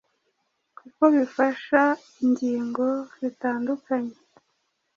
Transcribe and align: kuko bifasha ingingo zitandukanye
kuko 0.77 1.03
bifasha 1.15 1.81
ingingo 2.23 2.85
zitandukanye 3.19 4.15